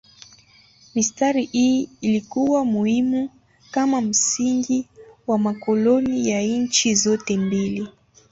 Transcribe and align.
Mistari 0.95 1.45
hii 1.45 1.89
ilikuwa 2.01 2.65
muhimu 2.65 3.29
kama 3.71 4.01
msingi 4.01 4.87
wa 5.27 5.37
makoloni 5.37 6.29
ya 6.29 6.41
nchi 6.41 6.95
zote 6.95 7.37
mbili. 7.37 7.87